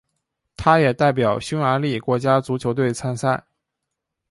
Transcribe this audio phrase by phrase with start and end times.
[0.57, 3.45] 他也代表匈牙利国家足球队参赛。